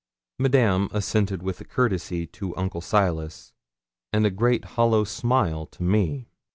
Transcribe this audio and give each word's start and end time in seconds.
Madame 0.39 0.89
assented 0.93 1.43
with 1.43 1.61
a 1.61 1.63
courtesy 1.63 2.25
to 2.25 2.57
Uncle 2.57 2.81
Silas, 2.81 3.53
and 4.11 4.25
a 4.25 4.31
great 4.31 4.65
hollow 4.73 5.03
smile 5.03 5.67
to 5.67 5.83
me. 5.83 6.27